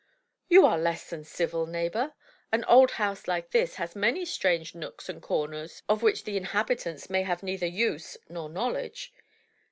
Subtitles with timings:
[0.49, 2.15] "You are less than civil, neighbor.
[2.51, 7.07] An old house like this has many strange nooks and comers of which the inhabitants
[7.07, 9.13] may have neither use nor knowledge.